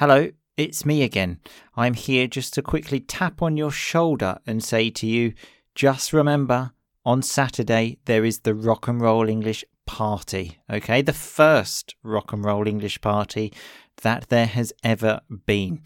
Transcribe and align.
Hello, 0.00 0.30
it's 0.56 0.86
me 0.86 1.02
again. 1.02 1.40
I'm 1.76 1.92
here 1.92 2.26
just 2.26 2.54
to 2.54 2.62
quickly 2.62 3.00
tap 3.00 3.42
on 3.42 3.58
your 3.58 3.70
shoulder 3.70 4.38
and 4.46 4.64
say 4.64 4.88
to 4.88 5.06
you 5.06 5.34
just 5.74 6.14
remember 6.14 6.72
on 7.04 7.20
Saturday 7.20 7.98
there 8.06 8.24
is 8.24 8.38
the 8.38 8.54
Rock 8.54 8.88
and 8.88 8.98
Roll 8.98 9.28
English 9.28 9.62
party, 9.84 10.56
okay? 10.72 11.02
The 11.02 11.12
first 11.12 11.96
Rock 12.02 12.32
and 12.32 12.42
Roll 12.42 12.66
English 12.66 13.02
party 13.02 13.52
that 14.00 14.30
there 14.30 14.46
has 14.46 14.72
ever 14.82 15.20
been. 15.44 15.82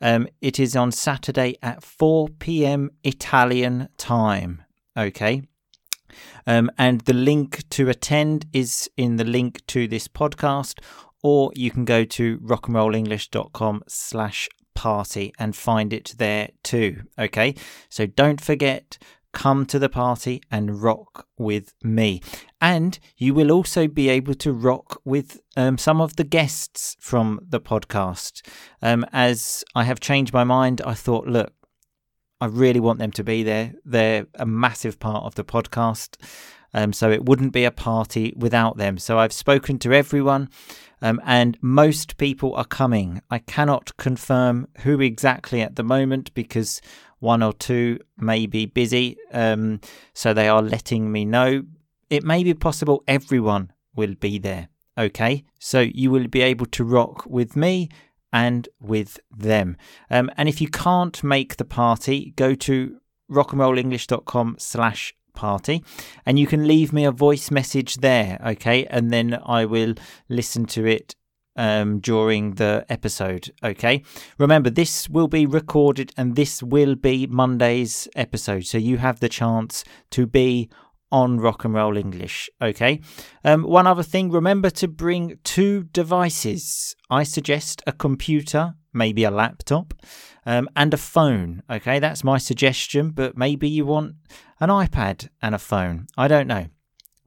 Um, 0.00 0.28
it 0.40 0.60
is 0.60 0.76
on 0.76 0.92
Saturday 0.92 1.56
at 1.60 1.82
4 1.82 2.28
pm 2.38 2.92
Italian 3.02 3.88
time, 3.98 4.62
okay? 4.96 5.42
Um, 6.46 6.70
and 6.78 7.00
the 7.00 7.14
link 7.14 7.68
to 7.70 7.88
attend 7.88 8.46
is 8.52 8.88
in 8.96 9.16
the 9.16 9.24
link 9.24 9.66
to 9.66 9.88
this 9.88 10.06
podcast, 10.06 10.78
or 11.22 11.52
you 11.54 11.70
can 11.70 11.84
go 11.84 12.04
to 12.04 12.38
rockandrollenglish.com 12.38 13.82
slash 13.88 14.48
party 14.74 15.32
and 15.38 15.56
find 15.56 15.92
it 15.92 16.14
there 16.18 16.50
too. 16.62 17.02
Okay, 17.18 17.54
so 17.88 18.06
don't 18.06 18.40
forget, 18.40 18.98
come 19.32 19.66
to 19.66 19.78
the 19.78 19.88
party 19.88 20.40
and 20.50 20.82
rock 20.82 21.26
with 21.36 21.74
me. 21.82 22.22
And 22.60 22.98
you 23.16 23.34
will 23.34 23.52
also 23.52 23.86
be 23.86 24.08
able 24.08 24.34
to 24.34 24.52
rock 24.52 25.00
with 25.04 25.40
um, 25.56 25.76
some 25.76 26.00
of 26.00 26.16
the 26.16 26.24
guests 26.24 26.96
from 27.00 27.40
the 27.46 27.60
podcast. 27.60 28.40
Um, 28.80 29.04
as 29.12 29.62
I 29.74 29.84
have 29.84 30.00
changed 30.00 30.32
my 30.32 30.44
mind, 30.44 30.80
I 30.86 30.94
thought, 30.94 31.26
look, 31.26 31.52
I 32.40 32.46
really 32.46 32.80
want 32.80 32.98
them 32.98 33.12
to 33.12 33.24
be 33.24 33.42
there. 33.42 33.74
They're 33.84 34.26
a 34.34 34.46
massive 34.46 34.98
part 34.98 35.24
of 35.24 35.34
the 35.34 35.44
podcast. 35.44 36.16
Um, 36.76 36.92
so 36.92 37.10
it 37.10 37.24
wouldn't 37.24 37.54
be 37.54 37.64
a 37.64 37.70
party 37.70 38.34
without 38.36 38.76
them. 38.76 38.98
So 38.98 39.18
I've 39.18 39.32
spoken 39.32 39.78
to 39.78 39.94
everyone, 39.94 40.50
um, 41.00 41.20
and 41.24 41.56
most 41.62 42.18
people 42.18 42.54
are 42.54 42.66
coming. 42.66 43.22
I 43.30 43.38
cannot 43.38 43.96
confirm 43.96 44.68
who 44.80 45.00
exactly 45.00 45.62
at 45.62 45.76
the 45.76 45.82
moment 45.82 46.34
because 46.34 46.82
one 47.18 47.42
or 47.42 47.54
two 47.54 47.98
may 48.18 48.44
be 48.46 48.66
busy. 48.66 49.16
Um, 49.32 49.80
so 50.12 50.34
they 50.34 50.48
are 50.48 50.60
letting 50.60 51.10
me 51.10 51.24
know. 51.24 51.64
It 52.10 52.24
may 52.24 52.44
be 52.44 52.52
possible 52.52 53.02
everyone 53.08 53.72
will 53.94 54.14
be 54.14 54.38
there. 54.38 54.68
Okay, 54.98 55.44
so 55.58 55.80
you 55.80 56.10
will 56.10 56.28
be 56.28 56.42
able 56.42 56.66
to 56.66 56.84
rock 56.84 57.24
with 57.26 57.56
me 57.56 57.88
and 58.32 58.68
with 58.80 59.18
them. 59.34 59.78
Um, 60.10 60.30
and 60.36 60.46
if 60.46 60.60
you 60.60 60.68
can't 60.68 61.24
make 61.24 61.56
the 61.56 61.64
party, 61.64 62.34
go 62.36 62.54
to 62.54 62.98
rockandrollenglish.com 63.30 64.56
slash 64.58 65.14
party 65.36 65.84
and 66.24 66.38
you 66.38 66.46
can 66.46 66.66
leave 66.66 66.92
me 66.92 67.04
a 67.04 67.12
voice 67.12 67.50
message 67.50 67.96
there 67.98 68.40
okay 68.44 68.84
and 68.86 69.12
then 69.12 69.38
i 69.46 69.64
will 69.64 69.94
listen 70.28 70.66
to 70.66 70.84
it 70.84 71.14
um, 71.58 72.00
during 72.00 72.54
the 72.54 72.84
episode 72.88 73.50
okay 73.62 74.02
remember 74.38 74.68
this 74.68 75.08
will 75.08 75.28
be 75.28 75.46
recorded 75.46 76.12
and 76.16 76.36
this 76.36 76.62
will 76.62 76.94
be 76.96 77.26
monday's 77.26 78.08
episode 78.16 78.64
so 78.66 78.76
you 78.76 78.98
have 78.98 79.20
the 79.20 79.28
chance 79.28 79.84
to 80.10 80.26
be 80.26 80.68
on 81.12 81.38
Rock 81.38 81.64
and 81.64 81.74
Roll 81.74 81.96
English. 81.96 82.50
Okay. 82.60 83.00
Um, 83.44 83.62
one 83.62 83.86
other 83.86 84.02
thing 84.02 84.30
remember 84.30 84.70
to 84.70 84.88
bring 84.88 85.38
two 85.44 85.84
devices. 85.84 86.96
I 87.10 87.22
suggest 87.22 87.82
a 87.86 87.92
computer, 87.92 88.74
maybe 88.96 89.22
a 89.24 89.30
laptop, 89.30 89.94
um, 90.44 90.68
and 90.74 90.92
a 90.92 90.96
phone. 90.96 91.62
Okay. 91.70 91.98
That's 91.98 92.24
my 92.24 92.38
suggestion, 92.38 93.10
but 93.10 93.36
maybe 93.36 93.68
you 93.68 93.86
want 93.86 94.16
an 94.58 94.70
iPad 94.70 95.28
and 95.40 95.54
a 95.54 95.58
phone. 95.58 96.06
I 96.16 96.26
don't 96.26 96.48
know. 96.48 96.66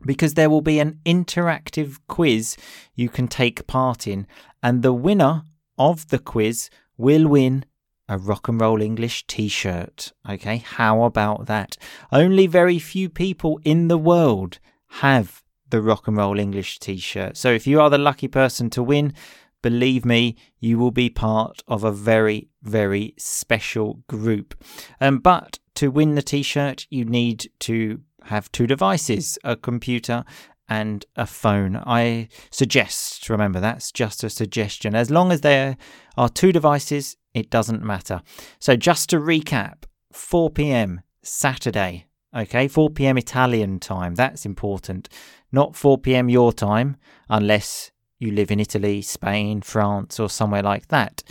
Because 0.06 0.34
there 0.34 0.50
will 0.50 0.62
be 0.62 0.80
an 0.80 1.00
interactive 1.06 2.00
quiz 2.08 2.58
you 2.96 3.10
can 3.10 3.28
take 3.28 3.68
part 3.68 4.08
in, 4.08 4.28
and 4.64 4.82
the 4.82 4.94
winner 4.94 5.44
of 5.78 6.08
the 6.08 6.20
quiz 6.20 6.70
will 6.98 7.28
win 7.28 7.66
a 8.08 8.18
rock 8.18 8.48
and 8.48 8.60
roll 8.60 8.82
English 8.82 9.28
t 9.28 9.48
shirt. 9.48 10.14
Okay, 10.28 10.58
how 10.58 11.04
about 11.04 11.46
that? 11.46 11.78
Only 12.12 12.48
very 12.48 12.80
few 12.80 13.08
people 13.08 13.60
in 13.64 13.88
the 13.88 13.98
world 13.98 14.60
have 15.04 15.44
the 15.70 15.82
rock 15.82 16.08
and 16.08 16.18
roll 16.18 16.40
English 16.40 16.80
t 16.80 16.98
shirt. 16.98 17.38
So 17.38 17.52
if 17.52 17.68
you 17.68 17.80
are 17.80 17.90
the 17.90 17.98
lucky 17.98 18.28
person 18.28 18.70
to 18.72 18.82
win, 18.82 19.14
believe 19.62 20.06
me, 20.06 20.36
you 20.60 20.78
will 20.78 20.92
be 20.92 21.10
part 21.10 21.64
of 21.68 21.84
a 21.84 21.92
very, 21.92 22.50
very 22.62 23.14
special 23.18 24.02
group. 24.08 24.56
Um, 25.02 25.20
but 25.20 25.60
to 25.76 25.90
win 25.92 26.16
the 26.16 26.22
t 26.22 26.44
shirt, 26.44 26.86
you 26.90 27.06
need 27.06 27.50
to 27.60 28.02
have 28.24 28.52
two 28.52 28.68
devices 28.68 29.38
a 29.44 29.56
computer 29.56 30.24
and 30.68 31.06
a 31.16 31.26
phone. 31.26 31.76
I 31.76 32.30
suggest, 32.52 33.30
remember, 33.30 33.60
that's 33.60 33.92
just 33.92 34.24
a 34.24 34.30
suggestion. 34.30 34.96
As 34.96 35.10
long 35.10 35.32
as 35.32 35.42
there 35.42 35.78
are 36.16 36.30
two 36.30 36.52
devices, 36.52 37.18
it 37.34 37.50
doesn't 37.50 37.84
matter. 37.84 38.22
So, 38.60 38.76
just 38.76 39.10
to 39.10 39.20
recap 39.20 39.84
4 40.12 40.52
pm 40.52 41.02
Saturday, 41.24 42.06
okay, 42.36 42.68
4 42.68 42.92
pm 42.92 43.18
Italian 43.18 43.80
time, 43.80 44.16
that's 44.16 44.46
important. 44.46 45.10
Not 45.52 45.76
4 45.76 45.98
pm 45.98 46.30
your 46.30 46.54
time, 46.54 46.98
unless 47.30 47.92
you 48.20 48.32
live 48.32 48.52
in 48.52 48.60
Italy, 48.60 49.02
Spain, 49.02 49.62
France, 49.62 50.20
or 50.20 50.30
somewhere 50.30 50.62
like 50.62 50.88
that. 50.90 51.24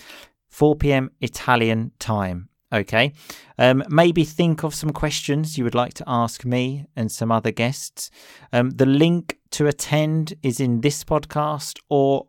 4 0.48 0.76
pm 0.76 1.10
Italian 1.20 1.92
time. 1.98 2.48
Okay. 2.72 3.12
Um, 3.56 3.82
maybe 3.88 4.24
think 4.24 4.62
of 4.62 4.74
some 4.74 4.90
questions 4.90 5.56
you 5.56 5.64
would 5.64 5.74
like 5.74 5.94
to 5.94 6.04
ask 6.06 6.44
me 6.44 6.86
and 6.94 7.10
some 7.10 7.32
other 7.32 7.50
guests. 7.50 8.10
Um, 8.52 8.70
the 8.70 8.86
link 8.86 9.38
to 9.52 9.66
attend 9.66 10.34
is 10.42 10.60
in 10.60 10.82
this 10.82 11.04
podcast 11.04 11.78
or 11.88 12.26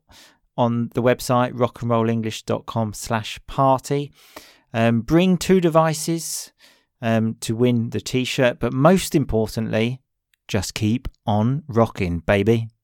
on 0.57 0.89
the 0.93 1.01
website 1.01 1.53
rockandrollenglish.com 1.53 2.93
slash 2.93 3.39
party. 3.47 4.11
Um, 4.73 5.01
bring 5.01 5.37
two 5.37 5.59
devices 5.59 6.53
um, 7.01 7.35
to 7.41 7.55
win 7.55 7.89
the 7.89 8.01
t 8.01 8.23
shirt, 8.23 8.59
but 8.59 8.73
most 8.73 9.15
importantly, 9.15 10.01
just 10.47 10.73
keep 10.73 11.07
on 11.25 11.63
rocking, 11.67 12.19
baby. 12.19 12.69